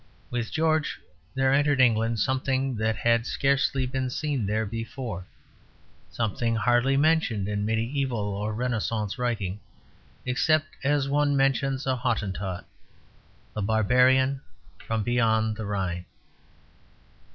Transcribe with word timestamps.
With 0.31 0.51
George 0.51 0.99
there 1.35 1.53
entered 1.53 1.79
England 1.79 2.19
something 2.19 2.75
that 2.77 2.95
had 2.95 3.27
scarcely 3.27 3.85
been 3.85 4.09
seen 4.09 4.47
there 4.47 4.65
before; 4.65 5.27
something 6.09 6.55
hardly 6.55 6.97
mentioned 6.97 7.47
in 7.47 7.67
mediæval 7.67 8.11
or 8.13 8.51
Renascence 8.51 9.19
writing, 9.19 9.59
except 10.25 10.69
as 10.83 11.07
one 11.07 11.37
mentions 11.37 11.85
a 11.85 11.95
Hottentot 11.97 12.65
the 13.53 13.61
barbarian 13.61 14.41
from 14.79 15.03
beyond 15.03 15.55
the 15.55 15.67
Rhine. 15.67 16.05